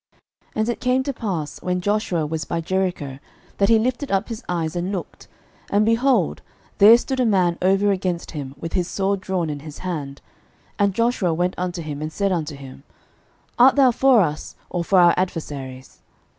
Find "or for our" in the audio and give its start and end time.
14.71-15.13